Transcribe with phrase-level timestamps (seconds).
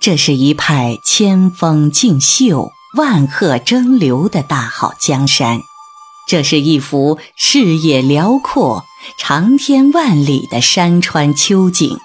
[0.00, 5.60] 这是一派千峰竞秀、万壑争流的大好江山，
[6.26, 8.86] 这是一幅视野辽阔、
[9.18, 11.98] 长天万里的山川秋景。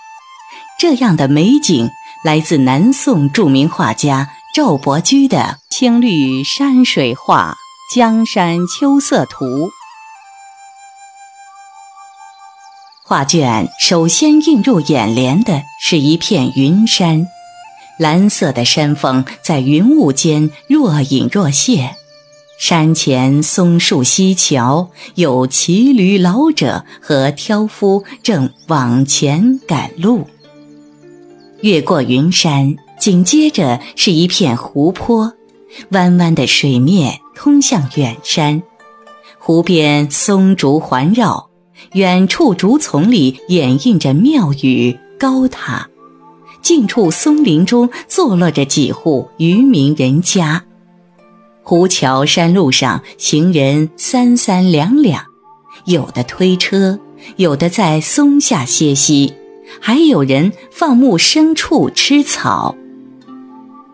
[0.78, 1.90] 这样的美景
[2.26, 5.38] 来自南宋著名画家赵伯驹的
[5.70, 7.56] 《青绿山水画·
[7.96, 9.46] 江山秋色图》。
[13.06, 17.26] 画卷首先映入眼帘的是一片云山。
[17.98, 21.96] 蓝色的山峰在云雾间若隐若现，
[22.60, 30.28] 山前松树溪桥，有骑驴老者和挑夫正往前赶路。
[31.62, 35.34] 越过云山，紧接着是一片湖泊，
[35.90, 38.62] 弯弯的水面通向远山，
[39.40, 41.50] 湖边松竹环绕，
[41.94, 45.90] 远处竹丛里掩映着庙宇高塔。
[46.66, 50.64] 近处松林中坐落着几户渔民人家，
[51.62, 55.26] 湖桥山路上行人三三两两，
[55.86, 57.00] 有的推车，
[57.36, 59.36] 有的在松下歇息，
[59.80, 62.76] 还有人放牧牲畜吃草。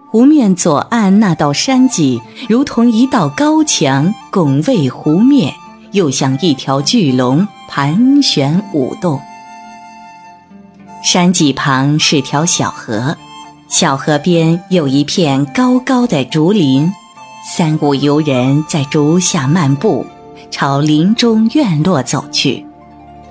[0.09, 5.53] 湖面左岸那道山脊如同一道高墙，拱卫湖面，
[5.91, 9.19] 又像一条巨龙盘旋舞动。
[11.13, 13.17] 山脊旁是条小河，
[13.67, 16.89] 小河边有一片高高的竹林，
[17.53, 20.05] 三五游人在竹下漫步，
[20.49, 22.65] 朝林中院落走去。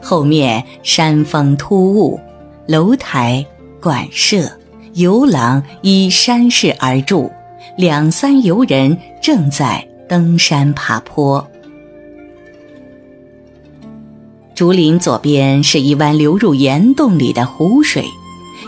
[0.02, 2.20] 后面山峰突兀，
[2.66, 3.42] 楼台、
[3.80, 4.52] 馆舍、
[4.92, 7.32] 游廊依山势而筑，
[7.78, 11.49] 两三游人正在登山爬坡。
[14.60, 18.04] 竹林左边是一湾流入岩洞里的湖水，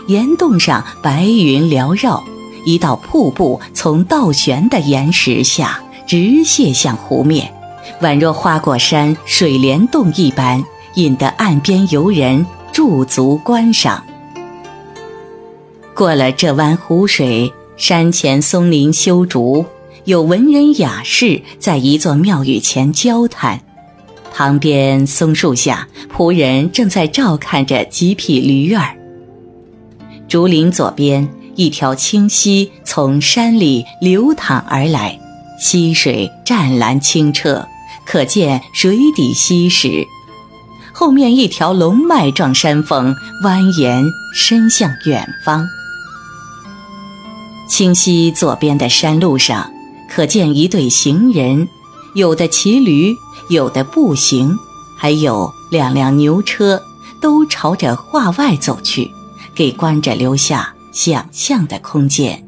[0.07, 2.23] 岩洞上白云缭绕，
[2.65, 7.53] 一道瀑布从倒悬的岩石下直泻向湖面，
[8.01, 10.65] 宛若花果山水帘洞一般，
[10.95, 14.03] 引得岸边游人驻足观赏。
[15.93, 19.63] 过了这湾湖水，山前松林修竹，
[20.05, 23.61] 有文人雅士在一座庙宇前交谈。
[24.33, 28.97] 旁边松树下，仆人正在照看着几匹驴儿。
[30.27, 35.19] 竹林左边，一条清溪从山里流淌而来，
[35.59, 37.63] 溪水湛蓝清澈，
[38.07, 40.03] 可见水底溪石。
[40.91, 45.67] 后面一条龙脉状山峰蜿蜒伸向远方。
[47.69, 49.71] 清溪左边的山路上，
[50.09, 51.67] 可见一对行人。
[52.13, 53.17] 有的骑驴，
[53.49, 54.55] 有的步行，
[54.95, 56.79] 还有两辆牛车，
[57.19, 59.09] 都朝着画外走去，
[59.55, 62.45] 给观者留下想象的空间。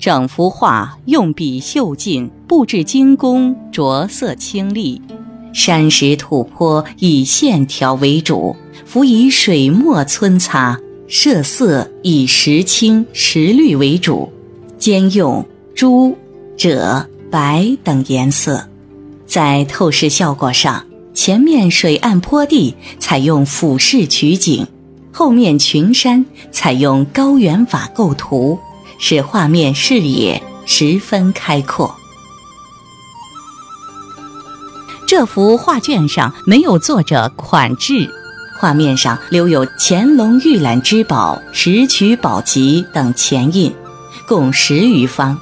[0.00, 5.00] 整幅画用笔秀劲，布置精工，着色清丽，
[5.52, 10.76] 山石土坡以线条为主，辅以水墨皴擦。
[11.10, 14.32] 设色以石青、石绿为主，
[14.78, 15.44] 兼用
[15.74, 16.16] 朱、
[16.56, 18.64] 赭、白等颜色。
[19.26, 24.64] 在透视效果上，前面水岸坡地采用俯视取景，
[25.10, 28.56] 后面群山采用高远法构图，
[29.00, 31.92] 使画面视野十分开阔。
[35.08, 38.08] 这幅画卷上没有作者款制。
[38.60, 43.74] 画面上留有乾隆御览之宝、石渠宝笈等前印，
[44.28, 45.34] 共十余方，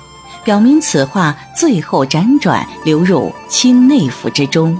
[0.45, 4.79] 表明此画最后辗转流入清内府之中。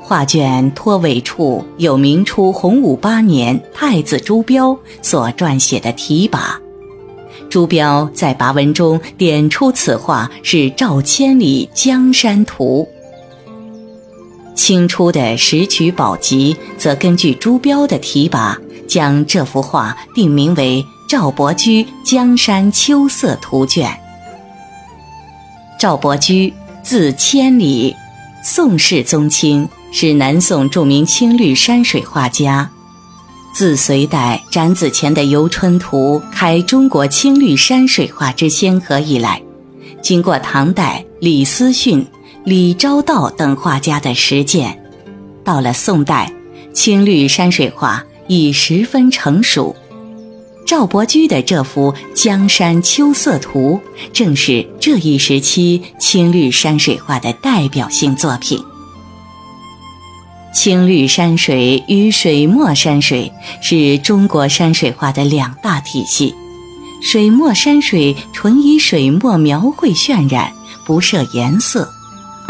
[0.00, 6.38] 画卷托尾处有明初洪武八年太子朱标所撰写的题跋，
[7.50, 12.88] 朱标在跋文中点出此画是赵千里《江山图》。
[14.54, 18.56] 清初的《石渠宝笈》则根据朱标的提拔，
[18.86, 23.88] 将这幅画定名为《赵伯驹江山秋色图卷》。
[25.78, 26.52] 赵伯驹，
[26.82, 27.96] 字千里，
[28.44, 32.70] 宋世宗亲，是南宋著名青绿山水画家。
[33.54, 39.42] 自隋代展子虔的《游春图》开中国青绿山水画之先河以来，
[40.02, 42.06] 经过唐代李思训。
[42.44, 44.82] 李昭道等画家的实践，
[45.44, 46.32] 到了宋代，
[46.74, 49.76] 青绿山水画已十分成熟。
[50.66, 53.80] 赵伯驹的这幅《江山秋色图》
[54.12, 58.60] 正是这一时期青绿山水画的代表性作品。
[60.52, 66.34] 青绿山水与水墨山水是中国山水画的两大体系。
[67.00, 70.52] 水墨山水纯以水墨描绘渲染，
[70.84, 71.84] 不设颜色；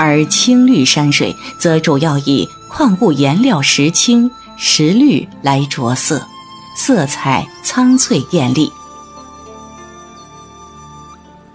[0.05, 6.21] 而青绿山水则主要以矿物颜料石青、石绿来着色，
[6.77, 8.73] 色彩苍翠艳丽。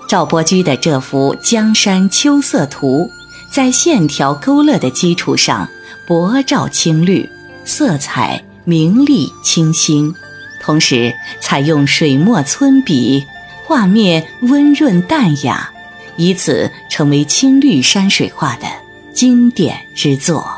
[0.08, 3.10] 赵伯驹的这幅《江山秋色图》，
[3.54, 5.68] 在线条勾勒的基础上。
[6.08, 7.30] 薄照青绿，
[7.66, 10.16] 色彩明丽清新，
[10.64, 13.26] 同时采用水墨皴笔，
[13.66, 15.70] 画面温润淡雅，
[16.18, 18.68] 以此成为青绿山水画的
[19.14, 20.57] 经典之作。